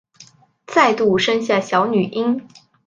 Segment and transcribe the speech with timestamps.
[0.65, 2.47] 再度生下小女婴